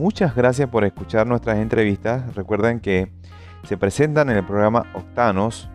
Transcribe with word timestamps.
muchas 0.00 0.34
gracias 0.34 0.66
por 0.70 0.84
escuchar 0.84 1.26
nuestras 1.26 1.58
entrevistas. 1.58 2.34
Recuerden 2.34 2.80
que 2.80 3.12
se 3.64 3.76
presentan 3.76 4.30
en 4.30 4.38
el 4.38 4.46
programa 4.46 4.86
Octanos, 4.94 5.68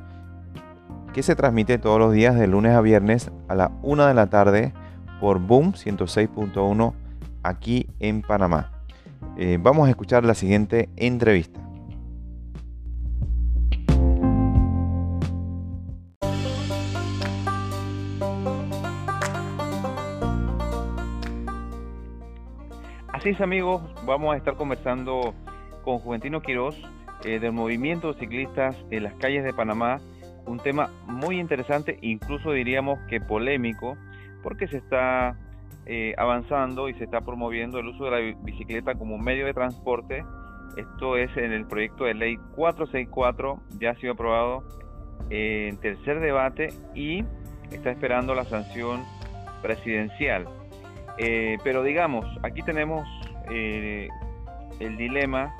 que 1.13 1.21
se 1.21 1.35
transmite 1.35 1.77
todos 1.77 1.99
los 1.99 2.11
días 2.11 2.35
de 2.35 2.47
lunes 2.47 2.73
a 2.73 2.81
viernes 2.81 3.31
a 3.47 3.53
la 3.53 3.71
1 3.83 4.07
de 4.07 4.13
la 4.15 4.27
tarde 4.27 4.73
por 5.21 5.39
Boom 5.39 5.73
106.1 5.73 6.93
aquí 7.43 7.87
en 7.99 8.23
Panamá. 8.23 8.71
Eh, 9.37 9.59
vamos 9.61 9.87
a 9.87 9.91
escuchar 9.91 10.25
la 10.25 10.33
siguiente 10.33 10.89
entrevista. 10.95 11.64
Así 23.25 23.31
es 23.31 23.41
amigos, 23.41 23.81
vamos 24.05 24.35
a 24.35 24.37
estar 24.37 24.53
conversando 24.53 25.33
con 25.83 25.97
Juventino 25.97 26.43
Quirós 26.43 26.79
eh, 27.23 27.39
del 27.39 27.53
movimiento 27.53 28.13
de 28.13 28.19
ciclistas 28.19 28.77
en 28.91 29.01
las 29.01 29.15
calles 29.15 29.43
de 29.43 29.51
Panamá, 29.51 29.99
un 30.45 30.59
tema 30.59 30.91
muy 31.07 31.39
interesante, 31.39 31.97
incluso 32.03 32.51
diríamos 32.51 32.99
que 33.09 33.19
polémico, 33.19 33.97
porque 34.43 34.67
se 34.67 34.77
está 34.77 35.39
eh, 35.87 36.13
avanzando 36.19 36.87
y 36.87 36.93
se 36.93 37.05
está 37.05 37.21
promoviendo 37.21 37.79
el 37.79 37.87
uso 37.87 38.05
de 38.05 38.11
la 38.11 38.37
bicicleta 38.43 38.93
como 38.93 39.17
medio 39.17 39.47
de 39.47 39.55
transporte. 39.55 40.23
Esto 40.77 41.17
es 41.17 41.35
en 41.35 41.51
el 41.51 41.65
proyecto 41.65 42.03
de 42.03 42.13
ley 42.13 42.37
464, 42.55 43.59
ya 43.79 43.89
ha 43.89 43.95
sido 43.95 44.13
aprobado 44.13 44.63
en 45.31 45.77
tercer 45.77 46.19
debate 46.19 46.67
y 46.93 47.25
está 47.71 47.89
esperando 47.89 48.35
la 48.35 48.43
sanción 48.43 49.03
presidencial. 49.63 50.45
Eh, 51.17 51.57
pero 51.63 51.83
digamos, 51.83 52.25
aquí 52.43 52.61
tenemos 52.61 53.07
eh, 53.49 54.09
el 54.79 54.97
dilema 54.97 55.55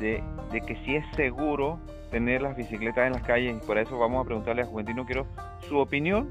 de, 0.00 0.22
que 0.66 0.76
si 0.84 0.96
es 0.96 1.04
seguro 1.14 1.78
tener 2.10 2.42
las 2.42 2.56
bicicletas 2.56 3.06
en 3.06 3.12
las 3.12 3.22
calles 3.22 3.56
y 3.56 3.66
por 3.66 3.78
eso 3.78 3.98
vamos 3.98 4.22
a 4.22 4.26
preguntarle 4.26 4.62
a 4.62 4.66
Juventino 4.66 5.04
Quiero 5.04 5.26
su 5.68 5.78
opinión 5.78 6.30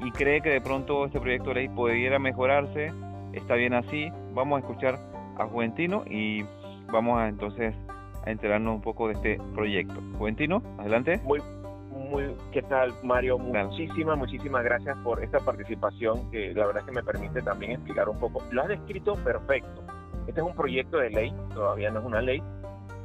y 0.00 0.10
cree 0.12 0.40
que 0.40 0.50
de 0.50 0.60
pronto 0.60 1.06
este 1.06 1.20
proyecto 1.20 1.50
de 1.50 1.54
ley 1.54 1.68
pudiera 1.68 2.18
mejorarse, 2.18 2.92
está 3.32 3.54
bien 3.54 3.74
así, 3.74 4.10
vamos 4.32 4.58
a 4.58 4.60
escuchar 4.60 4.98
a 5.38 5.46
Juventino 5.46 6.04
y 6.08 6.44
vamos 6.90 7.18
a 7.18 7.28
entonces 7.28 7.74
a 8.24 8.30
enterarnos 8.30 8.76
un 8.76 8.82
poco 8.82 9.08
de 9.08 9.14
este 9.14 9.40
proyecto. 9.54 10.00
Juventino, 10.18 10.62
adelante. 10.78 11.20
Muy, 11.24 11.40
muy, 12.08 12.34
¿qué 12.52 12.62
tal 12.62 12.92
Mario? 13.02 13.38
Muchísimas, 13.38 14.18
muchísimas 14.18 14.64
gracias 14.64 14.96
por 14.98 15.22
esta 15.22 15.38
participación 15.38 16.30
que 16.30 16.52
la 16.54 16.66
verdad 16.66 16.82
es 16.82 16.86
que 16.86 16.92
me 16.92 17.02
permite 17.02 17.42
también 17.42 17.72
explicar 17.72 18.08
un 18.08 18.18
poco. 18.18 18.42
Lo 18.50 18.62
has 18.62 18.68
descrito 18.68 19.14
perfecto. 19.14 19.82
Este 20.26 20.40
es 20.40 20.46
un 20.46 20.54
proyecto 20.54 20.98
de 20.98 21.10
ley, 21.10 21.32
todavía 21.54 21.90
no 21.90 22.00
es 22.00 22.06
una 22.06 22.20
ley. 22.20 22.42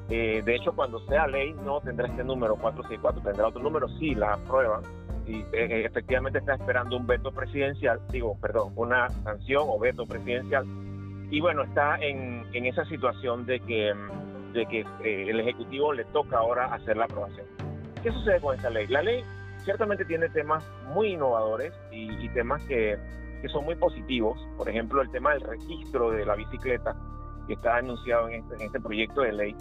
Eh, 0.09 0.41
de 0.43 0.55
hecho, 0.55 0.73
cuando 0.73 0.99
sea 1.07 1.27
ley 1.27 1.53
no 1.63 1.79
tendrá 1.81 2.07
este 2.07 2.23
número 2.23 2.55
464, 2.55 3.21
tendrá 3.21 3.47
otro 3.47 3.61
número, 3.61 3.87
sí, 3.99 4.15
la 4.15 4.33
aprueban 4.33 4.81
y 5.25 5.37
eh, 5.53 5.85
efectivamente 5.85 6.39
está 6.39 6.55
esperando 6.55 6.97
un 6.97 7.07
veto 7.07 7.31
presidencial, 7.31 7.99
digo, 8.11 8.37
perdón, 8.41 8.73
una 8.75 9.09
sanción 9.23 9.63
o 9.65 9.79
veto 9.79 10.05
presidencial. 10.05 10.65
Y 11.29 11.39
bueno, 11.39 11.63
está 11.63 11.97
en, 11.97 12.45
en 12.53 12.65
esa 12.65 12.85
situación 12.85 13.45
de 13.45 13.59
que, 13.61 13.93
de 14.53 14.65
que 14.65 14.81
eh, 15.03 15.29
el 15.29 15.39
Ejecutivo 15.39 15.93
le 15.93 16.03
toca 16.05 16.37
ahora 16.37 16.65
hacer 16.73 16.97
la 16.97 17.05
aprobación. 17.05 17.47
¿Qué 18.03 18.11
sucede 18.11 18.41
con 18.41 18.55
esta 18.55 18.69
ley? 18.69 18.85
La 18.87 19.01
ley 19.01 19.23
ciertamente 19.63 20.03
tiene 20.03 20.27
temas 20.27 20.61
muy 20.93 21.13
innovadores 21.13 21.73
y, 21.89 22.27
temas 22.29 22.61
que, 22.63 22.99
son 23.49 23.63
muy 23.63 23.75
positivos. 23.75 24.37
Por 24.57 24.67
ejemplo, 24.67 25.01
el 25.01 25.09
tema 25.09 25.31
del 25.31 25.41
registro 25.41 26.11
de 26.11 26.25
la 26.25 26.35
bicicleta, 26.35 26.95
que 27.47 27.53
está 27.53 27.77
anunciado 27.77 28.27
en 28.27 28.41
este, 28.41 28.55
en 28.55 28.61
este 28.61 28.79
proyecto 28.81 29.21
de 29.21 29.31
ley 29.31 29.55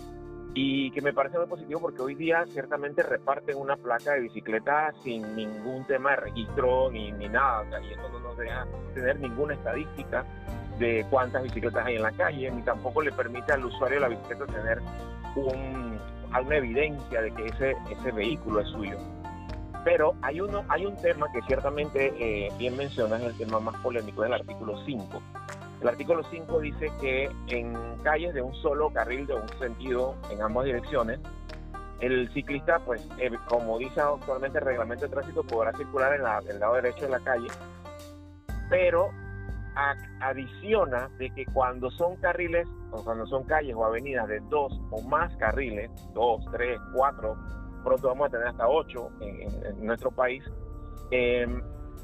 y 0.54 0.90
que 0.90 1.00
me 1.00 1.12
parece 1.12 1.38
muy 1.38 1.46
positivo 1.46 1.80
porque 1.80 2.02
hoy 2.02 2.14
día 2.14 2.44
ciertamente 2.46 3.02
reparten 3.02 3.56
una 3.56 3.76
placa 3.76 4.12
de 4.12 4.20
bicicleta 4.20 4.92
sin 5.02 5.34
ningún 5.34 5.86
tema 5.86 6.10
de 6.10 6.16
registro 6.16 6.90
ni, 6.90 7.10
ni 7.12 7.28
nada, 7.28 7.64
y 7.80 7.92
eso 7.92 8.08
no 8.10 8.18
nos 8.20 8.36
deja 8.36 8.66
tener 8.94 9.18
ninguna 9.18 9.54
estadística 9.54 10.26
de 10.78 11.06
cuántas 11.08 11.42
bicicletas 11.42 11.86
hay 11.86 11.96
en 11.96 12.02
la 12.02 12.12
calle, 12.12 12.50
ni 12.50 12.62
tampoco 12.62 13.02
le 13.02 13.12
permite 13.12 13.52
al 13.52 13.64
usuario 13.64 13.96
de 13.96 14.00
la 14.00 14.08
bicicleta 14.08 14.46
tener 14.46 14.78
un, 15.36 15.98
alguna 16.32 16.56
evidencia 16.56 17.22
de 17.22 17.30
que 17.32 17.46
ese, 17.46 17.76
ese 17.90 18.12
vehículo 18.12 18.60
es 18.60 18.68
suyo. 18.68 18.98
Pero 19.84 20.14
hay, 20.22 20.40
uno, 20.40 20.64
hay 20.68 20.86
un 20.86 20.96
tema 20.96 21.26
que 21.32 21.42
ciertamente 21.42 22.12
eh, 22.16 22.52
bien 22.58 22.76
menciona, 22.76 23.16
es 23.16 23.24
el 23.24 23.36
tema 23.36 23.58
más 23.58 23.74
polémico 23.82 24.22
del 24.22 24.34
artículo 24.34 24.76
5, 24.84 25.22
el 25.82 25.88
artículo 25.88 26.22
5 26.30 26.60
dice 26.60 26.92
que 27.00 27.28
en 27.48 27.74
calles 28.04 28.32
de 28.34 28.40
un 28.40 28.54
solo 28.54 28.90
carril 28.90 29.26
de 29.26 29.34
un 29.34 29.48
sentido 29.58 30.14
en 30.30 30.40
ambas 30.40 30.66
direcciones, 30.66 31.18
el 31.98 32.32
ciclista, 32.32 32.78
pues, 32.84 33.04
eh, 33.18 33.32
como 33.48 33.78
dice 33.78 34.00
actualmente 34.00 34.58
el 34.58 34.64
reglamento 34.64 35.06
de 35.06 35.10
tránsito, 35.10 35.42
podrá 35.42 35.72
circular 35.72 36.14
en, 36.14 36.50
el 36.50 36.60
lado 36.60 36.74
derecho 36.74 37.06
de 37.06 37.10
la 37.10 37.18
calle, 37.18 37.48
pero 38.70 39.10
adiciona 40.20 41.08
de 41.18 41.30
que 41.30 41.46
cuando 41.46 41.90
son 41.90 42.14
carriles, 42.16 42.68
cuando 43.00 43.26
son 43.26 43.44
calles 43.44 43.74
o 43.74 43.84
avenidas 43.84 44.28
de 44.28 44.40
dos 44.50 44.78
o 44.90 45.00
más 45.02 45.34
carriles, 45.36 45.90
dos, 46.12 46.44
tres, 46.52 46.78
cuatro, 46.94 47.36
pronto 47.82 48.08
vamos 48.08 48.28
a 48.28 48.30
tener 48.30 48.46
hasta 48.48 48.68
ocho 48.68 49.10
en, 49.20 49.84
nuestro 49.84 50.10
país, 50.10 50.44
eh, 51.10 51.46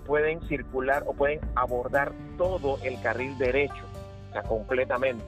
pueden 0.06 0.41
circular 0.49 1.04
o 1.06 1.12
pueden 1.12 1.41
abordar 1.54 2.12
todo 2.37 2.78
el 2.82 3.00
carril 3.03 3.37
derecho, 3.38 3.84
o 4.31 4.32
sea, 4.32 4.43
completamente. 4.43 5.25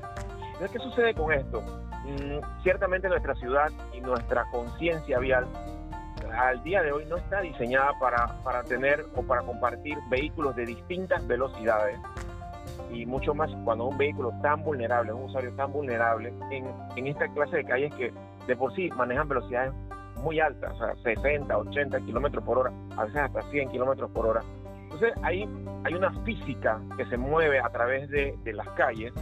¿qué 0.73 0.79
sucede 0.79 1.15
con 1.15 1.33
esto? 1.33 1.63
Mm, 2.05 2.63
ciertamente 2.63 3.09
nuestra 3.09 3.35
ciudad 3.37 3.71
y 3.95 4.01
nuestra 4.01 4.45
conciencia 4.51 5.19
vial 5.19 5.47
al 6.33 6.63
día 6.63 6.83
de 6.83 6.93
hoy 6.93 7.05
no 7.07 7.17
está 7.17 7.41
diseñada 7.41 7.93
para, 7.99 8.43
para 8.43 8.63
tener 8.63 9.07
o 9.17 9.23
para 9.23 9.43
compartir 9.43 9.99
vehículos 10.11 10.55
de 10.55 10.67
distintas 10.67 11.27
velocidades 11.27 11.99
y 12.91 13.07
mucho 13.07 13.35
más 13.35 13.51
cuando 13.65 13.87
un 13.87 13.99
vehículo 13.99 14.33
tan 14.43 14.63
vulnerable, 14.63 15.13
un 15.13 15.25
usuario 15.25 15.53
tan 15.55 15.73
vulnerable 15.73 16.33
en, 16.51 16.67
en 16.97 17.07
esta 17.07 17.29
clase 17.29 17.59
de 17.59 17.65
calles 17.65 17.95
que 17.95 18.13
de 18.47 18.57
por 18.57 18.75
sí 18.75 18.91
manejan 18.97 19.29
velocidades 19.29 19.73
muy 20.23 20.41
altas, 20.41 20.73
o 20.75 20.79
sea, 20.79 20.95
60, 21.03 21.57
80 21.57 22.01
kilómetros 22.01 22.45
por 22.45 22.59
hora, 22.59 22.73
a 22.97 23.05
veces 23.05 23.21
hasta 23.21 23.43
100 23.51 23.71
kilómetros 23.71 24.11
por 24.11 24.27
hora, 24.27 24.43
entonces 24.91 25.13
ahí 25.23 25.49
hay 25.85 25.95
una 25.95 26.13
física 26.25 26.81
que 26.97 27.07
se 27.07 27.17
mueve 27.17 27.61
a 27.61 27.69
través 27.71 28.11
de, 28.11 28.37
las 28.53 28.69
calles. 28.71 29.13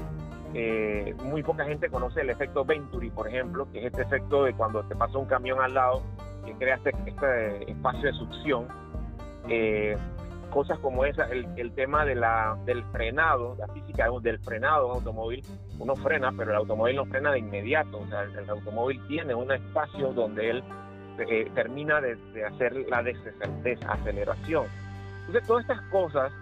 Eh, 0.54 1.14
muy 1.24 1.42
poca 1.42 1.64
gente 1.66 1.90
conoce 1.90 2.22
el 2.22 2.30
efecto 2.30 2.64
Venturi, 2.64 3.10
por 3.10 3.28
ejemplo, 3.28 3.70
que 3.70 3.80
es 3.80 3.86
este 3.86 4.02
efecto 4.02 4.44
de 4.44 4.54
cuando 4.54 4.82
te 4.84 4.96
pasa 4.96 5.18
un 5.18 5.26
camión 5.26 5.60
al 5.60 5.74
lado 5.74 6.02
que 6.46 6.54
crea 6.54 6.76
este, 6.76 6.94
este 7.06 7.70
espacio 7.70 8.10
de 8.10 8.12
succión. 8.14 8.66
Eh, 9.48 9.96
cosas 10.50 10.78
como 10.80 11.04
esa, 11.04 11.24
el, 11.24 11.72
tema 11.72 12.04
de 12.04 12.14
la, 12.14 12.56
del 12.64 12.84
frenado, 12.92 13.56
la 13.58 13.68
física 13.68 14.06
del 14.22 14.38
frenado 14.40 14.88
de 14.88 14.94
automóvil, 14.94 15.44
uno 15.78 15.96
frena, 15.96 16.32
pero 16.36 16.50
el 16.50 16.56
automóvil 16.56 16.96
no 16.96 17.04
frena 17.06 17.32
de 17.32 17.38
inmediato, 17.38 17.98
o 17.98 18.06
sea, 18.08 18.22
el, 18.22 18.48
automóvil 18.48 19.00
tiene 19.06 19.34
un 19.34 19.50
espacio 19.52 20.12
donde 20.12 20.50
él 20.50 20.64
eh, 21.18 21.50
termina 21.54 22.00
de, 22.00 22.16
hacer 22.44 22.74
la 22.88 23.02
desaceleración. 23.02 24.66
Entonces, 25.26 25.46
todas 25.46 25.62
estas 25.62 25.82
cosas 25.90 26.32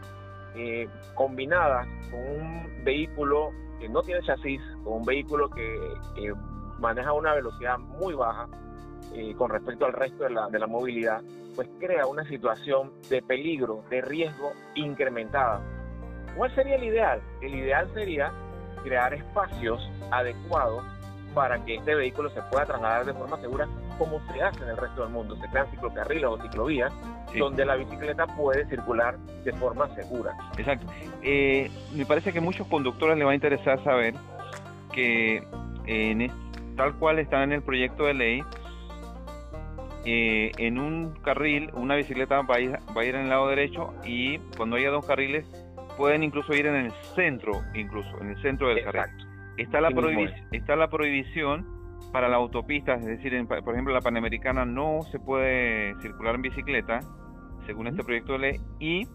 eh, 0.54 0.88
combinadas 1.14 1.86
con 2.10 2.20
un 2.20 2.84
vehículo 2.84 3.50
que 3.80 3.88
no 3.88 4.02
tiene 4.02 4.22
chasis, 4.22 4.60
con 4.84 4.94
un 4.94 5.04
vehículo 5.04 5.50
que, 5.50 6.32
maneja 6.78 7.12
una 7.14 7.32
velocidad 7.32 7.78
muy 7.78 8.12
baja 8.12 8.46
eh, 9.16 9.34
con 9.36 9.50
respecto 9.50 9.86
al 9.86 9.92
resto 9.92 10.24
de 10.24 10.30
la, 10.30 10.48
de 10.48 10.58
la 10.58 10.66
movilidad, 10.66 11.22
pues 11.54 11.68
crea 11.80 12.06
una 12.06 12.24
situación 12.24 12.92
de 13.08 13.22
peligro, 13.22 13.82
de 13.90 14.02
riesgo 14.02 14.52
incrementada. 14.74 15.60
¿Cuál 16.36 16.54
sería 16.54 16.76
el 16.76 16.84
ideal? 16.84 17.20
El 17.40 17.54
ideal 17.54 17.90
sería 17.94 18.30
crear 18.82 19.14
espacios 19.14 19.90
adecuados 20.10 20.84
para 21.34 21.64
que 21.64 21.76
este 21.76 21.94
vehículo 21.94 22.30
se 22.30 22.40
pueda 22.50 22.66
trasladar 22.66 23.06
de 23.06 23.14
forma 23.14 23.40
segura 23.40 23.66
como 23.98 24.20
se 24.32 24.42
hace 24.42 24.62
en 24.62 24.70
el 24.70 24.76
resto 24.76 25.02
del 25.02 25.10
mundo. 25.10 25.36
Se 25.36 25.48
crean 25.48 25.70
ciclocarriles 25.70 26.24
o 26.24 26.40
ciclovías 26.40 26.92
donde 27.38 27.64
la 27.64 27.76
bicicleta 27.76 28.26
puede 28.26 28.66
circular 28.66 29.18
de 29.44 29.52
forma 29.54 29.94
segura. 29.94 30.36
Exacto. 30.56 30.86
Eh, 31.22 31.70
me 31.94 32.06
parece 32.06 32.32
que 32.32 32.38
a 32.38 32.42
muchos 32.42 32.66
conductores 32.66 33.16
les 33.16 33.26
va 33.26 33.32
a 33.32 33.34
interesar 33.34 33.82
saber 33.82 34.14
que 34.92 35.42
en 35.86 36.30
tal 36.76 36.94
cual 36.96 37.18
está 37.18 37.42
en 37.42 37.52
el 37.52 37.62
proyecto 37.62 38.04
de 38.04 38.14
ley, 38.14 38.44
eh, 40.08 40.52
en 40.58 40.78
un 40.78 41.14
carril 41.22 41.68
una 41.74 41.96
bicicleta 41.96 42.42
va 42.42 42.54
a, 42.54 42.60
ir, 42.60 42.78
va 42.96 43.02
a 43.02 43.04
ir 43.04 43.16
en 43.16 43.22
el 43.22 43.28
lado 43.28 43.48
derecho 43.48 43.92
y 44.04 44.38
cuando 44.56 44.76
haya 44.76 44.90
dos 44.90 45.04
carriles 45.04 45.44
pueden 45.96 46.22
incluso 46.22 46.54
ir 46.54 46.66
en 46.66 46.76
el 46.76 46.92
centro, 47.16 47.62
incluso 47.74 48.16
en 48.20 48.30
el 48.30 48.40
centro 48.40 48.68
del 48.68 48.84
carril. 48.84 49.02
Está 49.56 49.80
la, 49.80 49.88
está 50.52 50.76
la 50.76 50.88
prohibición 50.88 51.66
para 52.12 52.28
la 52.28 52.36
autopista, 52.36 52.94
es 52.94 53.04
decir, 53.04 53.32
por 53.48 53.74
ejemplo, 53.74 53.92
la 53.92 54.00
Panamericana 54.00 54.64
no 54.64 55.00
se 55.10 55.18
puede 55.18 56.00
circular 56.00 56.36
en 56.36 56.42
bicicleta, 56.42 57.00
según 57.66 57.88
este 57.88 58.04
proyecto 58.04 58.34
de 58.34 58.38
ley, 58.38 58.60
y 58.78 59.08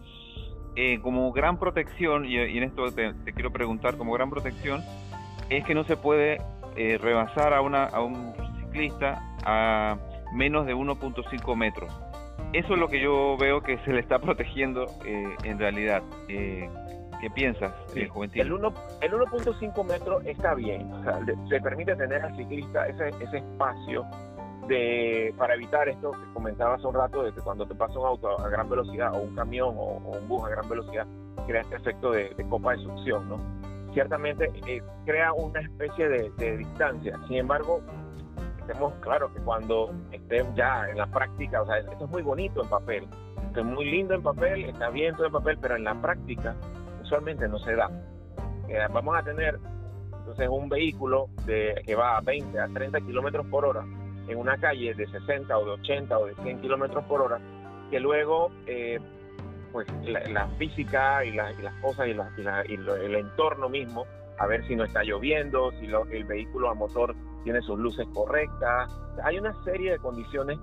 eh, 0.76 1.00
como 1.00 1.32
gran 1.32 1.58
protección, 1.58 2.26
y, 2.26 2.36
en 2.36 2.64
esto 2.64 2.92
te, 2.92 3.14
quiero 3.32 3.50
preguntar, 3.50 3.96
como 3.96 4.12
gran 4.12 4.28
protección, 4.28 4.82
es 5.48 5.64
que 5.64 5.74
no 5.74 5.84
se 5.84 5.96
puede 5.96 6.42
eh, 6.76 6.98
rebasar 7.00 7.54
a, 7.54 7.62
una, 7.62 7.84
a 7.84 8.02
un 8.02 8.34
ciclista 8.60 9.22
a 9.44 9.96
menos 10.32 10.66
de 10.66 10.74
1.5 10.74 11.56
metros. 11.56 11.92
Eso 12.52 12.74
es 12.74 12.78
lo 12.78 12.88
que 12.88 13.00
yo 13.00 13.36
veo 13.38 13.62
que 13.62 13.78
se 13.78 13.92
le 13.92 14.00
está 14.00 14.18
protegiendo 14.18 14.86
eh, 15.06 15.36
en 15.44 15.58
realidad. 15.58 16.02
Eh, 16.28 16.68
¿Qué 17.20 17.30
piensas, 17.30 17.72
El 17.94 18.10
1.5 18.10 19.84
metros 19.86 20.26
está 20.26 20.54
bien, 20.54 20.92
o 20.92 21.04
sea, 21.04 21.20
le, 21.20 21.60
permite 21.60 21.94
tener 21.94 22.20
al 22.20 22.36
ciclista 22.36 22.88
ese, 22.88 23.10
ese 23.20 23.36
espacio 23.38 24.04
de, 24.66 25.34
para 25.36 25.54
evitar 25.54 25.88
esto 25.88 26.12
que 26.12 26.32
comentaba 26.32 26.74
hace 26.74 26.86
un 26.86 26.94
rato, 26.94 27.22
de 27.22 27.32
que 27.32 27.40
cuando 27.40 27.66
te 27.66 27.74
pasa 27.74 27.98
un 27.98 28.06
auto 28.06 28.40
a 28.40 28.48
gran 28.48 28.68
velocidad 28.68 29.14
o 29.14 29.18
un 29.18 29.34
camión 29.34 29.74
o, 29.76 29.98
un 29.98 30.28
bus 30.28 30.44
a 30.44 30.48
gran 30.48 30.68
velocidad, 30.68 31.06
crea 31.46 31.62
este 31.62 31.76
efecto 31.76 32.12
de, 32.12 32.34
copa 32.48 32.72
de 32.72 32.78
succión, 32.78 33.28
¿no? 33.28 33.38
Ciertamente 33.92 34.50
eh, 34.66 34.82
crea 35.04 35.32
una 35.32 35.60
especie 35.60 36.08
de, 36.08 36.56
distancia. 36.56 37.18
Sin 37.28 37.36
embargo, 37.36 37.80
estemos 38.62 38.94
claros 39.00 39.30
que 39.32 39.40
cuando 39.40 39.92
estén 40.10 40.54
ya 40.54 40.88
en 40.88 40.98
la 40.98 41.06
práctica, 41.06 41.62
o 41.62 41.66
sea, 41.66 41.78
esto 41.78 42.04
es 42.04 42.10
muy 42.10 42.22
bonito 42.22 42.62
en 42.62 42.68
papel, 42.68 43.08
esto 43.46 43.60
es 43.60 43.66
muy 43.66 43.90
lindo 43.90 44.14
en 44.14 44.22
papel, 44.22 44.64
está 44.64 44.90
bien 44.90 45.14
todo 45.14 45.26
en 45.26 45.32
papel, 45.32 45.58
pero 45.60 45.76
en 45.76 45.84
la 45.84 46.00
práctica 46.00 46.56
usualmente 47.02 47.46
no 47.48 47.58
se 47.58 47.74
da. 47.74 47.90
Eh, 48.68 48.78
vamos 48.92 49.16
a 49.16 49.22
tener 49.22 49.58
entonces 50.18 50.48
un 50.48 50.68
vehículo 50.68 51.28
de, 51.44 51.82
que 51.84 51.94
va 51.94 52.16
a 52.16 52.20
20 52.20 52.58
a 52.58 52.68
30 52.68 53.00
kilómetros 53.00 53.46
por 53.46 53.64
hora 53.66 53.84
en 54.28 54.38
una 54.38 54.56
calle 54.56 54.94
de 54.94 55.06
60 55.06 55.58
o 55.58 55.64
de 55.64 55.70
80 55.72 56.18
o 56.18 56.26
de 56.26 56.34
100 56.36 56.60
kilómetros 56.60 57.04
por 57.04 57.20
hora, 57.20 57.40
que 57.90 57.98
luego 57.98 58.50
eh, 58.66 59.00
pues 59.72 59.88
la, 60.04 60.46
física 60.58 61.24
y, 61.24 61.32
las 61.32 61.74
cosas 61.80 62.06
y, 62.06 62.12
y, 62.12 62.74
el 62.74 63.14
entorno 63.16 63.68
mismo, 63.68 64.06
a 64.38 64.46
ver 64.46 64.66
si 64.66 64.76
no 64.76 64.84
está 64.84 65.02
lloviendo, 65.02 65.72
si 65.72 65.86
el 66.10 66.24
vehículo 66.24 66.70
a 66.70 66.74
motor 66.74 67.14
tiene 67.44 67.60
sus 67.62 67.78
luces 67.78 68.06
correctas. 68.14 68.90
Hay 69.24 69.38
una 69.38 69.54
serie 69.64 69.92
de 69.92 69.98
condiciones 69.98 70.58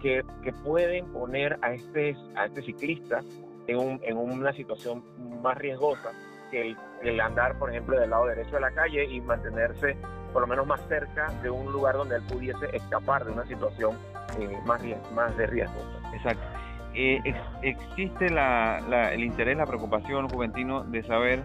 que, 0.00 0.24
que 0.42 0.52
pueden 0.52 1.06
poner 1.12 1.58
a 1.62 1.72
este, 1.72 2.16
a 2.34 2.46
este 2.46 2.62
ciclista 2.62 3.20
en, 3.66 3.78
un, 3.78 4.00
en 4.02 4.16
una 4.16 4.52
situación 4.52 5.04
más 5.42 5.56
riesgosa 5.58 6.10
que 6.50 6.76
el, 7.02 7.20
andar, 7.20 7.58
por 7.58 7.70
ejemplo, 7.70 7.98
del 7.98 8.10
lado 8.10 8.26
derecho 8.26 8.56
de 8.56 8.60
la 8.60 8.70
calle 8.72 9.04
y 9.04 9.20
mantenerse 9.20 9.96
por 10.32 10.42
lo 10.42 10.48
menos 10.48 10.66
más 10.66 10.80
cerca 10.88 11.28
de 11.42 11.50
un 11.50 11.70
lugar 11.72 11.96
donde 11.96 12.16
él 12.16 12.22
pudiese 12.22 12.74
escapar 12.74 13.24
de 13.24 13.32
una 13.32 13.44
situación 13.46 13.96
eh, 14.38 14.58
más, 14.66 14.82
más 15.14 15.36
de 15.36 15.46
riesgo. 15.46 15.80
Exacto. 16.14 16.42
Eh, 16.94 17.20
existe 17.62 18.28
la, 18.28 19.12
el 19.12 19.24
interés, 19.24 19.56
la 19.56 19.66
preocupación, 19.66 20.28
Juventino, 20.28 20.84
de 20.84 21.02
saber 21.02 21.42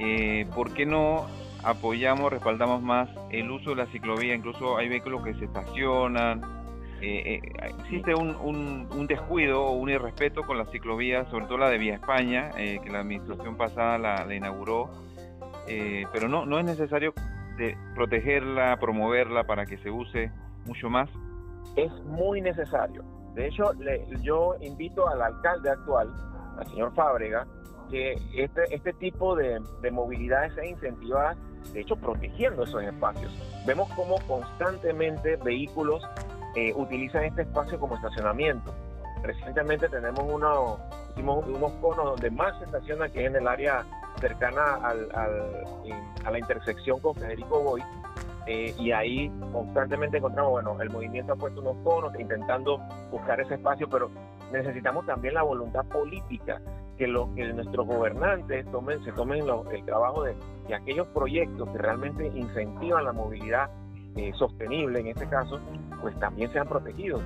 eh, 0.00 0.46
por 0.54 0.72
qué 0.72 0.86
no 0.86 1.26
apoyamos, 1.62 2.32
respaldamos 2.32 2.82
más 2.82 3.08
el 3.30 3.50
uso 3.50 3.70
de 3.70 3.76
la 3.76 3.86
ciclovía. 3.86 4.34
Incluso 4.34 4.76
hay 4.76 4.88
vehículos 4.88 5.24
que 5.24 5.34
se 5.34 5.44
estacionan, 5.46 6.42
eh, 7.02 7.40
eh, 7.42 7.72
existe 7.80 8.14
un, 8.14 8.36
un, 8.36 9.06
descuido 9.06 9.64
o 9.64 9.72
un 9.72 9.88
irrespeto 9.88 10.42
con 10.42 10.58
las 10.58 10.70
ciclovías, 10.70 11.26
sobre 11.30 11.46
todo 11.46 11.56
la 11.56 11.70
de 11.70 11.78
Vía 11.78 11.94
España, 11.94 12.50
eh, 12.58 12.78
que 12.84 12.90
la 12.90 13.00
administración 13.00 13.56
pasada 13.56 13.96
la, 13.98 14.34
inauguró, 14.34 14.90
pero 16.12 16.28
no, 16.28 16.44
no 16.44 16.58
es 16.58 16.64
necesario 16.64 17.14
protegerla, 17.94 18.76
promoverla 18.78 19.44
para 19.44 19.64
que 19.64 19.78
se 19.78 19.90
use 19.90 20.30
mucho 20.66 20.90
más. 20.90 21.08
Es 21.76 21.92
muy 22.04 22.42
necesario. 22.42 23.02
De 23.34 23.46
hecho, 23.46 23.72
yo 24.22 24.56
invito 24.60 25.08
al 25.08 25.22
alcalde 25.22 25.70
actual, 25.70 26.12
al 26.58 26.66
señor 26.66 26.92
Fábrega, 26.94 27.46
que 27.88 28.14
este, 28.34 28.74
este 28.74 28.92
tipo 28.94 29.36
de, 29.36 29.60
de 29.80 29.90
movilidad 29.90 30.52
sea 30.54 30.66
incentivada, 30.66 31.36
de 31.72 31.80
hecho, 31.80 31.96
protegiendo 31.96 32.64
esos 32.64 32.82
espacios. 32.82 33.32
Vemos 33.66 33.88
cómo 33.94 34.16
constantemente 34.26 35.36
vehículos 35.36 36.02
eh, 36.56 36.72
utilizan 36.74 37.24
este 37.24 37.42
espacio 37.42 37.78
como 37.78 37.94
estacionamiento. 37.94 38.74
Recientemente 39.22 39.88
tenemos 39.88 40.24
uno, 40.26 40.78
unos 41.16 41.72
conos 41.80 42.04
donde 42.04 42.30
más 42.30 42.58
se 42.58 42.64
estaciona, 42.64 43.08
que 43.08 43.20
es 43.20 43.26
en 43.26 43.36
el 43.36 43.46
área 43.46 43.84
cercana 44.20 44.76
al, 44.82 45.10
a 46.24 46.30
la 46.30 46.38
intersección 46.38 46.98
con 47.00 47.14
Federico 47.14 47.62
Boy, 47.62 47.82
eh, 48.46 48.74
y 48.78 48.90
ahí 48.90 49.30
constantemente 49.52 50.16
encontramos, 50.16 50.52
bueno, 50.52 50.80
el 50.80 50.90
movimiento 50.90 51.34
ha 51.34 51.36
puesto 51.36 51.60
unos 51.60 51.76
conos 51.84 52.18
intentando 52.18 52.78
buscar 53.10 53.40
ese 53.40 53.54
espacio, 53.54 53.88
pero 53.88 54.10
necesitamos 54.50 55.06
también 55.06 55.34
la 55.34 55.42
voluntad 55.42 55.84
política, 55.84 56.60
que, 57.00 57.06
lo, 57.06 57.34
que 57.34 57.50
nuestros 57.54 57.86
gobernantes 57.86 58.70
tomen, 58.70 59.02
se 59.02 59.12
tomen 59.12 59.42
el 59.72 59.84
trabajo 59.86 60.22
de, 60.22 60.36
aquellos 60.74 61.06
proyectos 61.08 61.66
que 61.70 61.78
realmente 61.78 62.26
incentivan 62.26 63.06
la 63.06 63.12
movilidad 63.12 63.70
eh, 64.16 64.30
sostenible 64.34 65.00
en 65.00 65.06
este 65.06 65.26
caso, 65.26 65.58
pues 66.02 66.14
también 66.20 66.52
sean 66.52 66.68
protegidos. 66.68 67.22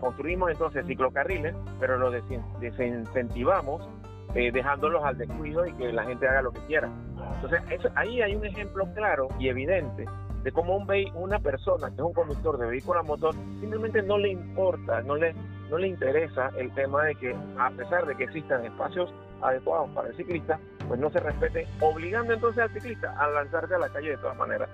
construimos 0.00 0.50
entonces 0.50 0.84
ciclocarriles, 0.84 1.54
pero 1.78 1.96
los 1.96 2.12
desincentivamos 2.60 3.88
eh, 4.34 4.50
dejándolos 4.50 5.04
al 5.04 5.16
descuido 5.16 5.64
y 5.64 5.72
que 5.74 5.92
la 5.92 6.02
gente 6.02 6.26
haga 6.26 6.42
lo 6.42 6.50
que 6.50 6.60
quiera. 6.66 6.90
Entonces, 7.36 7.62
ahí 7.94 8.20
hay 8.20 8.34
un 8.34 8.44
ejemplo 8.44 8.84
claro 8.94 9.28
y 9.38 9.48
evidente 9.48 10.06
de 10.42 10.50
cómo 10.50 10.76
un 10.76 10.86
una 11.14 11.38
persona 11.38 11.86
que 11.88 11.94
es 11.94 12.02
un 12.02 12.12
conductor 12.12 12.58
de 12.58 12.66
vehículo 12.66 12.98
a 12.98 13.02
motor 13.04 13.32
simplemente 13.60 14.02
no 14.02 14.18
le 14.18 14.30
importa, 14.30 15.02
no 15.02 15.14
le, 15.14 15.34
no 15.70 15.78
le 15.78 15.88
interesa 15.88 16.50
el 16.58 16.72
tema 16.74 17.04
de 17.04 17.14
que 17.16 17.36
a 17.58 17.70
pesar 17.70 18.06
de 18.06 18.16
que 18.16 18.24
existan 18.24 18.64
espacios 18.64 19.12
adecuados 19.42 19.90
para 19.90 20.08
el 20.08 20.16
ciclista, 20.16 20.58
pues 20.86 21.00
no 21.00 21.10
se 21.10 21.20
respete, 21.20 21.66
obligando 21.80 22.32
entonces 22.32 22.62
al 22.62 22.70
ciclista 22.70 23.14
a 23.18 23.28
lanzarse 23.28 23.74
a 23.74 23.78
la 23.78 23.88
calle 23.88 24.10
de 24.10 24.16
todas 24.18 24.36
maneras. 24.36 24.68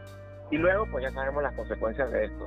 Y 0.51 0.59
luego, 0.59 0.87
pues 0.91 1.05
ya 1.05 1.11
sabemos 1.13 1.43
las 1.43 1.55
consecuencias 1.55 2.11
de 2.11 2.25
esto. 2.25 2.45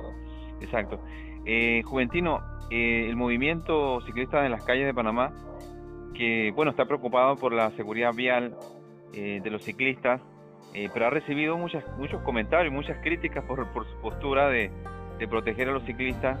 Exacto. 0.60 1.00
Eh, 1.46 1.82
Juventino, 1.84 2.42
eh, 2.70 3.06
el 3.08 3.16
movimiento 3.16 4.00
ciclista 4.02 4.44
en 4.44 4.52
las 4.52 4.64
calles 4.64 4.86
de 4.86 4.94
Panamá, 4.94 5.32
que 6.14 6.52
bueno, 6.54 6.70
está 6.70 6.86
preocupado 6.86 7.36
por 7.36 7.52
la 7.52 7.70
seguridad 7.72 8.14
vial 8.14 8.56
eh, 9.12 9.40
de 9.42 9.50
los 9.50 9.62
ciclistas, 9.62 10.20
eh, 10.72 10.88
pero 10.92 11.06
ha 11.06 11.10
recibido 11.10 11.56
muchas, 11.56 11.84
muchos 11.98 12.20
comentarios, 12.22 12.72
muchas 12.72 12.98
críticas 12.98 13.44
por, 13.44 13.66
su 13.72 14.00
postura 14.00 14.48
de, 14.48 14.70
proteger 15.28 15.68
a 15.68 15.72
los 15.72 15.84
ciclistas. 15.84 16.38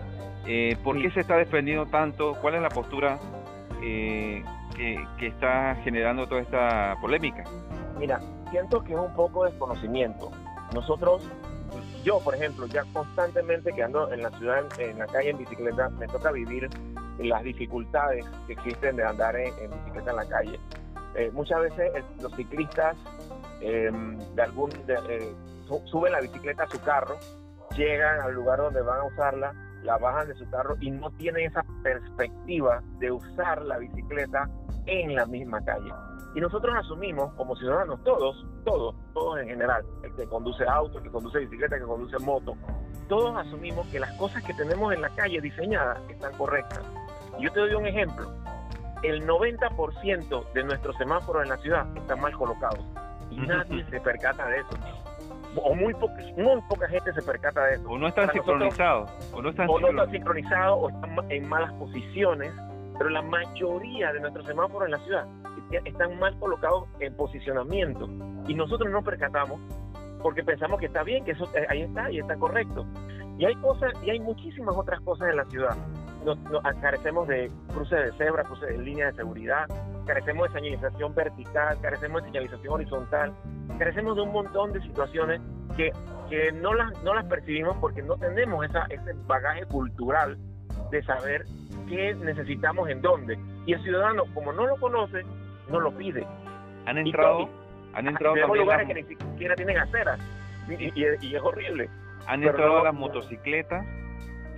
¿Por 0.82 1.00
qué 1.00 1.10
se 1.10 1.20
está 1.20 1.36
defendiendo 1.36 1.86
tanto? 1.86 2.36
¿Cuál 2.40 2.56
es 2.56 2.62
la 2.62 2.68
postura 2.68 3.18
que, 3.80 4.44
que 5.18 5.26
está 5.26 5.76
generando 5.84 6.26
toda 6.26 6.40
esta 6.40 6.96
polémica? 7.00 7.44
Mira, 7.98 8.20
siento 8.50 8.82
que 8.82 8.92
es 8.92 8.98
un 8.98 9.14
poco 9.14 9.44
desconocimiento. 9.44 10.30
Nosotros 10.74 11.28
yo, 12.04 12.20
por 12.20 12.34
ejemplo, 12.34 12.66
ya 12.66 12.84
constantemente 12.92 13.72
que 13.72 13.82
ando 13.82 14.12
en 14.12 14.22
la 14.22 14.30
ciudad, 14.32 14.64
en 14.78 14.98
la 14.98 15.06
calle 15.06 15.30
en 15.30 15.38
bicicleta, 15.38 15.88
me 15.88 16.06
toca 16.06 16.30
vivir 16.30 16.68
las 17.18 17.42
dificultades 17.42 18.24
que 18.46 18.52
existen 18.52 18.96
de 18.96 19.04
andar 19.04 19.34
en, 19.36 19.54
bicicleta 19.70 20.10
en 20.10 20.16
la 20.16 20.28
calle. 20.28 20.60
Eh, 21.14 21.30
muchas 21.32 21.60
veces 21.62 22.04
los 22.20 22.34
ciclistas 22.34 22.96
em, 23.60 24.18
de 24.34 24.42
algún 24.42 24.70
eh, 24.88 25.32
suben 25.86 26.12
la 26.12 26.20
bicicleta 26.20 26.64
a 26.64 26.68
su 26.68 26.80
carro, 26.80 27.16
llegan 27.76 28.20
al 28.20 28.34
lugar 28.34 28.58
donde 28.58 28.82
van 28.82 29.00
a 29.00 29.04
usarla, 29.04 29.54
la 29.84 29.98
bajan 29.98 30.28
de 30.28 30.34
su 30.34 30.48
carro 30.50 30.76
y 30.80 30.90
no 30.90 31.10
tienen 31.12 31.46
esa 31.46 31.64
perspectiva 31.82 32.82
de 32.98 33.12
usar 33.12 33.62
la 33.62 33.78
bicicleta 33.78 34.48
en 34.86 35.14
la 35.14 35.26
misma 35.26 35.62
calle. 35.64 35.92
Y 36.34 36.40
nosotros 36.40 36.74
asumimos 36.76 37.32
como 37.34 37.54
ciudadanos, 37.54 38.02
todos, 38.02 38.44
todos, 38.64 38.96
todos 39.12 39.40
en 39.40 39.48
general, 39.48 39.84
el 40.02 40.12
que 40.16 40.26
conduce 40.26 40.64
auto, 40.66 40.98
el 40.98 41.04
que 41.04 41.10
conduce 41.10 41.38
bicicleta, 41.38 41.76
el 41.76 41.82
que 41.82 41.86
conduce 41.86 42.18
moto, 42.18 42.56
todos 43.08 43.36
asumimos 43.36 43.86
que 43.88 44.00
las 44.00 44.12
cosas 44.14 44.42
que 44.42 44.54
tenemos 44.54 44.92
en 44.92 45.02
la 45.02 45.10
calle 45.10 45.40
diseñadas 45.40 46.00
están 46.08 46.32
correctas. 46.32 46.80
Yo 47.38 47.52
te 47.52 47.60
doy 47.60 47.74
un 47.74 47.86
ejemplo. 47.86 48.32
El 49.02 49.26
90% 49.26 50.52
de 50.54 50.64
nuestros 50.64 50.96
semáforos 50.96 51.42
en 51.42 51.50
la 51.50 51.58
ciudad 51.58 51.86
están 51.96 52.20
mal 52.20 52.32
colocados 52.32 52.80
y 53.30 53.36
nadie 53.36 53.84
se 53.90 54.00
percata 54.00 54.46
de 54.48 54.60
eso. 54.60 54.70
O 55.56 55.74
muy, 55.74 55.94
poca, 55.94 56.16
muy 56.36 56.60
poca 56.68 56.88
gente 56.88 57.12
se 57.12 57.22
percata 57.22 57.64
de 57.66 57.74
eso. 57.76 57.88
O 57.88 57.98
no 57.98 58.08
están 58.08 58.30
sincronizados. 58.32 59.10
O 59.32 59.42
no 59.42 59.50
están, 59.50 59.68
o 59.68 59.78
no 59.78 59.88
están 59.88 60.10
sincronizados 60.10 60.78
o 60.80 60.88
están 60.88 61.30
en 61.30 61.48
malas 61.48 61.72
posiciones. 61.74 62.52
Pero 62.98 63.10
la 63.10 63.22
mayoría 63.22 64.12
de 64.12 64.20
nuestros 64.20 64.46
semáforos 64.46 64.86
en 64.86 64.92
la 64.92 64.98
ciudad 64.98 65.26
están 65.84 66.18
mal 66.18 66.38
colocados 66.38 66.84
en 67.00 67.16
posicionamiento 67.16 68.08
y 68.46 68.54
nosotros 68.54 68.90
no 68.90 69.02
percatamos 69.02 69.60
porque 70.24 70.42
pensamos 70.42 70.80
que 70.80 70.86
está 70.86 71.02
bien, 71.02 71.22
que 71.22 71.32
eso 71.32 71.44
eh, 71.54 71.66
ahí 71.68 71.82
está 71.82 72.10
y 72.10 72.18
está 72.18 72.34
correcto. 72.36 72.86
Y 73.38 73.44
hay 73.44 73.54
cosas, 73.56 73.92
y 74.02 74.10
hay 74.10 74.20
muchísimas 74.20 74.74
otras 74.74 74.98
cosas 75.00 75.28
en 75.28 75.36
la 75.36 75.44
ciudad. 75.44 75.76
Nos, 76.24 76.38
carecemos 76.80 77.28
de 77.28 77.50
cruces 77.68 78.06
de 78.06 78.12
cebra, 78.16 78.42
cruces 78.44 78.70
de 78.70 78.78
línea 78.78 79.08
de 79.08 79.12
seguridad, 79.12 79.66
carecemos 80.06 80.48
de 80.48 80.60
señalización 80.60 81.14
vertical, 81.14 81.78
carecemos 81.80 82.22
de 82.22 82.28
señalización 82.28 82.74
horizontal, 82.74 83.32
carecemos 83.78 84.16
de 84.16 84.22
un 84.22 84.32
montón 84.32 84.72
de 84.72 84.80
situaciones 84.82 85.40
que, 85.76 85.92
que 86.28 86.52
no, 86.52 86.74
las, 86.74 87.02
no 87.02 87.14
las 87.14 87.24
percibimos 87.26 87.76
porque 87.80 88.02
no 88.02 88.16
tenemos 88.16 88.64
esa, 88.64 88.86
ese 88.90 89.12
bagaje 89.26 89.64
cultural 89.66 90.38
de 90.90 91.02
saber 91.04 91.44
qué 91.88 92.14
necesitamos 92.14 92.88
en 92.88 93.02
dónde. 93.02 93.38
Y 93.66 93.72
el 93.72 93.82
ciudadano, 93.82 94.24
como 94.34 94.52
no 94.52 94.66
lo 94.66 94.76
conoce, 94.76 95.22
no 95.70 95.80
lo 95.80 95.96
pide. 95.96 96.26
Han 96.86 96.98
entrado, 96.98 97.48
han 97.94 98.08
entrado 98.08 98.36
lugares 98.54 98.86
que 98.88 98.94
ni 98.94 99.04
siquiera 99.04 99.54
tienen 99.56 99.78
aceras. 99.78 100.20
y, 100.68 101.04
es 101.04 101.42
horrible. 101.42 101.88
Han 102.26 102.42
entrado 102.42 102.84
las 102.84 102.94
motocicletas 102.94 103.84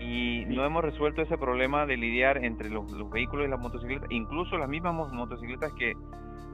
y 0.07 0.45
no 0.47 0.65
hemos 0.65 0.85
resuelto 0.85 1.21
ese 1.21 1.37
problema 1.37 1.85
de 1.85 1.97
lidiar 1.97 2.45
entre 2.45 2.71
los, 2.71 2.87
vehículos 3.11 3.47
y 3.47 3.51
las 3.51 3.59
motocicletas, 3.59 4.09
incluso 4.13 4.57
las 4.57 4.69
mismas 4.69 4.95
motocicletas 5.13 5.73
que 5.73 5.95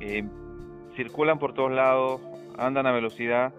eh, 0.01 0.25
circulan 0.97 1.39
por 1.39 1.53
todos 1.53 1.71
lados, 1.71 2.23
andan 2.57 2.87
a 2.87 2.93
velocidad. 2.93 3.53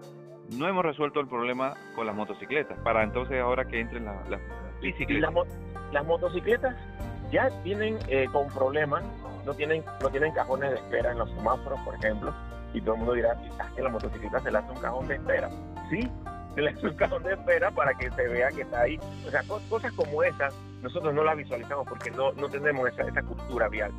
No 0.58 0.66
hemos 0.66 0.84
resuelto 0.84 1.20
el 1.20 1.28
problema 1.28 1.74
con 1.94 2.06
las 2.06 2.16
motocicletas, 2.16 2.76
para 2.80 3.04
entonces 3.04 3.40
ahora 3.40 3.66
que 3.66 3.78
entren 3.78 4.04
las, 4.04 4.40
bicicletas. 4.82 5.32
las, 5.92 6.04
motocicletas 6.04 6.74
ya 7.30 7.48
tienen 7.62 7.96
eh, 8.08 8.26
con 8.32 8.48
problemas, 8.48 9.04
no 9.46 9.54
tienen, 9.54 9.84
no 10.02 10.10
tienen 10.10 10.32
cajones 10.32 10.70
de 10.70 10.76
espera 10.76 11.12
en 11.12 11.18
los 11.18 11.30
semáforos, 11.30 11.78
por 11.84 11.94
ejemplo, 11.94 12.34
y 12.72 12.80
todo 12.80 12.94
el 12.94 12.98
mundo 12.98 13.12
dirá, 13.14 13.40
ah, 13.60 13.68
que 13.76 13.82
la 13.82 13.90
motocicleta 13.90 14.40
se 14.40 14.50
le 14.50 14.58
hace 14.58 14.72
un 14.72 14.80
cajón 14.80 15.06
de 15.06 15.14
espera. 15.14 15.48
Sí, 15.88 16.10
un 16.56 16.94
cajón 16.96 17.22
de 17.24 17.32
espera 17.32 17.70
para 17.70 17.94
que 17.94 18.10
se 18.10 18.28
vea 18.28 18.48
que 18.50 18.62
está 18.62 18.82
ahí. 18.82 18.98
O 19.26 19.30
sea, 19.30 19.42
cosas 19.68 19.92
como 19.92 20.22
esas, 20.22 20.54
nosotros 20.82 21.12
no 21.14 21.24
las 21.24 21.36
visualizamos 21.36 21.86
porque 21.88 22.10
no, 22.10 22.32
no 22.32 22.48
tenemos 22.48 22.88
esa, 22.88 23.02
esa 23.02 23.22
cultura 23.22 23.68
vial. 23.68 23.92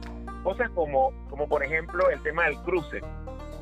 Cosas 0.43 0.69
como, 0.71 1.11
como, 1.29 1.47
por 1.47 1.63
ejemplo, 1.63 2.09
el 2.09 2.21
tema 2.21 2.45
del 2.45 2.57
cruce, 2.59 3.01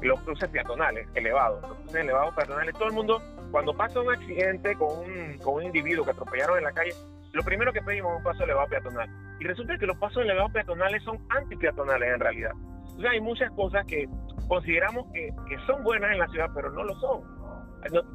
los 0.01 0.19
cruces 0.21 0.49
peatonales 0.49 1.07
elevados, 1.15 1.61
los 1.61 1.77
cruces 1.77 1.95
elevados 1.95 2.35
peatonales. 2.35 2.73
Todo 2.75 2.87
el 2.87 2.93
mundo, 2.93 3.21
cuando 3.51 3.73
pasa 3.75 3.99
un 4.01 4.11
accidente 4.11 4.75
con 4.75 4.99
un, 4.99 5.37
con 5.39 5.55
un 5.55 5.63
individuo 5.63 6.05
que 6.05 6.11
atropellaron 6.11 6.57
en 6.57 6.65
la 6.65 6.71
calle, 6.73 6.93
lo 7.31 7.43
primero 7.43 7.73
que 7.73 7.81
pedimos 7.81 8.11
es 8.11 8.17
un 8.17 8.23
paso 8.23 8.43
elevado 8.43 8.67
peatonal. 8.67 9.09
Y 9.39 9.45
resulta 9.45 9.77
que 9.77 9.87
los 9.87 9.97
pasos 9.97 10.23
elevados 10.23 10.51
peatonales 10.51 11.01
son 11.03 11.17
antipeatonales 11.29 12.13
en 12.13 12.19
realidad. 12.19 12.51
O 12.95 13.01
sea, 13.01 13.11
hay 13.11 13.21
muchas 13.21 13.51
cosas 13.51 13.85
que 13.87 14.07
consideramos 14.47 15.11
que, 15.11 15.33
que 15.49 15.57
son 15.65 15.83
buenas 15.83 16.11
en 16.11 16.19
la 16.19 16.27
ciudad, 16.27 16.49
pero 16.53 16.69
no 16.71 16.83
lo 16.83 16.93
son. 16.99 17.42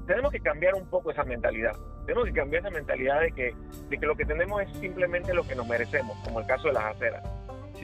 Tenemos 0.06 0.32
que 0.32 0.40
cambiar 0.40 0.74
un 0.74 0.88
poco 0.88 1.10
esa 1.10 1.24
mentalidad. 1.24 1.72
Tenemos 2.06 2.26
que 2.26 2.32
cambiar 2.32 2.62
esa 2.62 2.70
mentalidad 2.70 3.20
de 3.20 3.32
que, 3.32 3.54
de 3.88 3.98
que 3.98 4.06
lo 4.06 4.16
que 4.16 4.24
tenemos 4.24 4.62
es 4.62 4.72
simplemente 4.78 5.34
lo 5.34 5.46
que 5.46 5.54
nos 5.54 5.66
merecemos, 5.66 6.16
como 6.24 6.40
el 6.40 6.46
caso 6.46 6.68
de 6.68 6.74
las 6.74 6.84
aceras. 6.96 7.24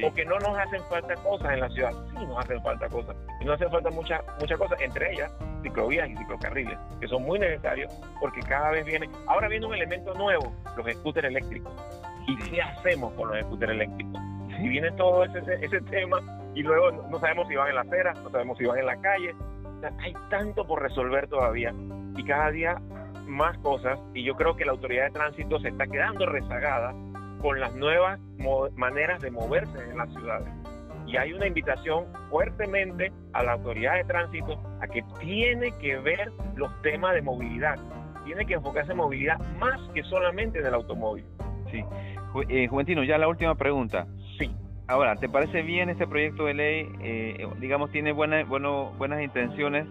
O 0.02 0.12
que 0.12 0.24
no 0.24 0.38
nos 0.40 0.58
hacen 0.58 0.82
falta 0.90 1.14
cosas 1.16 1.52
en 1.52 1.60
la 1.60 1.68
ciudad. 1.68 1.92
Sí, 2.10 2.26
nos 2.26 2.44
hacen 2.44 2.60
falta 2.62 2.88
cosas. 2.88 3.14
Y 3.40 3.44
nos 3.44 3.54
hacen 3.54 3.70
falta 3.70 3.90
muchas 3.90 4.22
muchas 4.40 4.58
cosas, 4.58 4.80
entre 4.80 5.12
ellas 5.12 5.30
ciclovías 5.64 6.08
y 6.10 6.16
ciclocarriles, 6.16 6.78
que 7.00 7.08
son 7.08 7.22
muy 7.22 7.38
necesarios 7.38 7.92
porque 8.20 8.40
cada 8.40 8.70
vez 8.70 8.84
viene. 8.84 9.08
Ahora 9.26 9.48
viene 9.48 9.66
un 9.66 9.74
elemento 9.74 10.14
nuevo, 10.14 10.52
los 10.76 10.92
scooters 10.94 11.28
eléctricos. 11.28 11.72
¿Y 12.26 12.36
qué 12.36 12.62
hacemos 12.62 13.12
con 13.14 13.28
los 13.28 13.40
scooters 13.46 13.72
eléctricos? 13.72 14.20
Y 14.60 14.68
viene 14.68 14.92
todo 14.92 15.24
ese, 15.24 15.40
ese 15.60 15.80
tema 15.82 16.20
y 16.54 16.62
luego 16.62 16.92
no 17.10 17.18
sabemos 17.18 17.48
si 17.48 17.56
van 17.56 17.68
en 17.68 17.74
la 17.74 17.80
acera, 17.80 18.12
no 18.14 18.30
sabemos 18.30 18.56
si 18.58 18.64
van 18.64 18.78
en 18.78 18.86
la 18.86 18.96
calle. 19.00 19.34
Hay 20.00 20.14
tanto 20.30 20.66
por 20.66 20.82
resolver 20.82 21.28
todavía 21.28 21.74
y 22.16 22.24
cada 22.24 22.50
día 22.50 22.80
más 23.26 23.56
cosas 23.58 23.98
y 24.14 24.22
yo 24.22 24.34
creo 24.34 24.56
que 24.56 24.64
la 24.64 24.72
autoridad 24.72 25.04
de 25.04 25.10
tránsito 25.10 25.58
se 25.60 25.68
está 25.68 25.86
quedando 25.86 26.26
rezagada 26.26 26.92
con 27.40 27.60
las 27.60 27.74
nuevas 27.74 28.18
maneras 28.76 29.20
de 29.20 29.30
moverse 29.30 29.78
en 29.90 29.98
las 29.98 30.10
ciudades. 30.12 30.48
Y 31.06 31.16
hay 31.18 31.32
una 31.34 31.46
invitación 31.46 32.06
fuertemente 32.30 33.12
a 33.34 33.42
la 33.42 33.52
autoridad 33.52 33.96
de 33.96 34.04
tránsito 34.04 34.58
a 34.80 34.86
que 34.86 35.02
tiene 35.20 35.70
que 35.78 35.98
ver 35.98 36.32
los 36.56 36.70
temas 36.82 37.14
de 37.14 37.22
movilidad, 37.22 37.76
tiene 38.24 38.46
que 38.46 38.54
enfocarse 38.54 38.92
en 38.92 38.98
movilidad 38.98 39.38
más 39.58 39.78
que 39.92 40.02
solamente 40.04 40.60
en 40.60 40.66
el 40.66 40.74
automóvil. 40.74 41.24
Sí. 41.70 41.84
Eh, 42.48 42.66
Juventino, 42.66 43.04
ya 43.04 43.18
la 43.18 43.28
última 43.28 43.54
pregunta. 43.54 44.06
Ahora, 44.86 45.16
¿te 45.16 45.28
parece 45.30 45.62
bien 45.62 45.88
este 45.88 46.06
proyecto 46.06 46.44
de 46.44 46.54
ley? 46.54 46.92
Eh, 47.00 47.48
digamos, 47.58 47.90
tiene 47.90 48.12
buenas 48.12 48.46
bueno, 48.46 48.92
buenas 48.98 49.22
intenciones. 49.22 49.86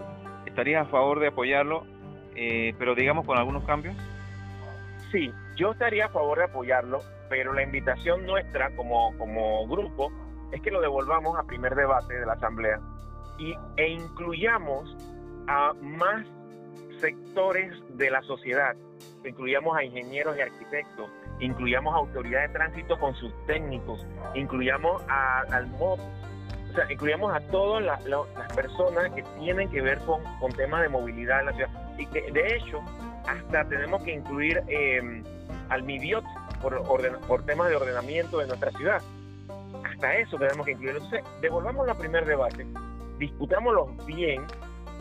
¿Estarías 0.46 0.86
a 0.86 0.90
favor 0.90 1.20
de 1.20 1.28
apoyarlo, 1.28 1.86
eh, 2.36 2.76
pero 2.78 2.94
digamos 2.94 3.26
con 3.26 3.38
algunos 3.38 3.64
cambios? 3.64 3.96
Sí, 5.12 5.32
yo 5.56 5.72
estaría 5.72 6.06
a 6.06 6.10
favor 6.10 6.38
de 6.38 6.44
apoyarlo, 6.46 7.02
pero 7.28 7.54
la 7.54 7.64
invitación 7.64 8.26
nuestra 8.28 8.70
como, 8.76 9.18
como 9.18 9.68
grupo 9.68 10.12
es 10.52 10.62
que 10.62 10.70
lo 10.70 10.80
devolvamos 10.80 11.40
a 11.40 11.44
primer 11.44 11.74
debate 11.74 12.20
de 12.20 12.26
la 12.28 12.34
Asamblea 12.34 12.80
y, 13.40 13.56
e 13.78 13.88
incluyamos 13.90 14.96
a 15.48 15.74
más 15.82 16.24
sectores 17.00 17.74
de 17.98 18.12
la 18.12 18.22
sociedad, 18.22 18.76
incluyamos 19.26 19.76
a 19.76 19.84
ingenieros 19.84 20.38
y 20.38 20.42
arquitectos, 20.42 21.10
incluyamos 21.44 21.94
a 21.94 21.98
autoridades 21.98 22.50
de 22.50 22.58
tránsito 22.58 23.00
con 23.00 23.16
sus 23.16 23.32
técnicos, 23.46 24.06
incluyamos 24.36 25.02
al 25.08 25.68
MOB, 25.68 26.00
o 26.00 26.76
sea, 26.76 26.92
incluyamos 26.92 27.34
a 27.36 27.40
todas 27.52 27.84
las, 27.84 28.02
personas 28.56 29.12
que 29.12 29.24
tienen 29.40 29.70
que 29.70 29.82
ver 29.82 30.00
con, 30.00 30.24
con, 30.40 30.52
temas 30.54 30.82
de 30.82 30.90
movilidad 30.90 31.42
en 31.42 31.46
la 31.46 31.54
ciudad. 31.54 31.70
Y 32.00 32.08
que 32.08 32.32
de 32.32 32.56
hecho, 32.56 32.82
hasta 33.28 33.66
tenemos 33.66 34.02
que 34.04 34.14
incluir 34.14 34.64
eh, 34.68 35.24
al 35.70 35.84
MIBIOT 35.84 36.24
por, 37.28 37.44
temas 37.44 37.70
de 37.70 37.76
ordenamiento 37.76 38.40
de 38.40 38.48
nuestra 38.48 38.72
ciudad. 38.72 39.02
Hasta 39.84 40.18
eso 40.18 40.38
tenemos 40.38 40.66
que 40.66 40.72
incluir. 40.72 40.96
Entonces, 40.96 41.24
devolvamos 41.42 41.88
el 41.88 41.96
primer 41.96 42.26
debate, 42.26 42.66
discutámoslo 43.20 43.88
bien, 44.06 44.44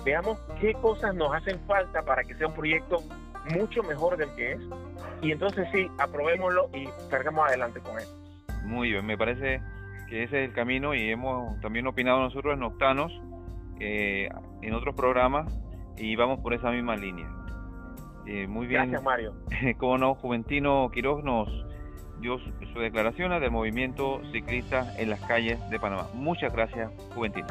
veamos 0.05 0.39
qué 0.61 0.75
cosas 0.75 1.15
nos 1.15 1.35
hacen 1.35 1.61
falta 1.67 2.03
para 2.03 2.25
que 2.25 2.35
sea 2.35 2.49
un 2.49 2.55
proyecto 2.55 2.99
mucho 3.51 3.83
mejor 3.83 4.17
del 4.17 4.35
que 4.35 4.53
es. 4.53 4.61
Y 5.23 5.33
entonces 5.33 5.69
sí, 5.73 5.89
aprobémoslo 5.99 6.69
y 6.75 6.89
cargamos 7.09 7.49
adelante 7.49 7.81
con 7.81 7.99
él. 7.99 8.07
Muy 8.65 8.91
bien, 8.91 9.07
me 9.07 9.17
parece 9.17 9.63
que 10.09 10.25
ese 10.25 10.43
es 10.43 10.49
el 10.49 10.55
camino 10.55 10.95
y 10.95 11.11
hemos 11.11 11.59
también 11.61 11.87
opinado 11.87 12.21
nosotros 12.21 12.55
en 12.55 12.63
Octanos, 12.65 13.13
eh, 13.81 14.29
en 14.61 14.75
otros 14.75 14.95
programas, 14.95 15.53
y 15.97 16.17
vamos 16.17 16.41
por 16.41 16.55
esa 16.55 16.71
misma 16.71 16.97
línea. 16.97 17.31
Eh, 18.27 18.47
muy 18.47 18.67
bien. 18.67 18.83
Gracias, 18.83 19.03
Mario. 19.03 19.35
Como 19.79 19.99
no, 19.99 20.15
Juventino 20.15 20.91
Quiroz 20.93 21.25
nos 21.25 21.49
dio 22.21 22.39
sus 22.39 22.75
declaraciones 22.75 23.41
del 23.41 23.51
movimiento 23.51 24.21
ciclista 24.33 24.95
en 24.99 25.11
las 25.11 25.21
calles 25.21 25.59
de 25.71 25.79
Panamá. 25.79 26.09
Muchas 26.15 26.53
gracias, 26.53 26.91
Juventino. 27.15 27.49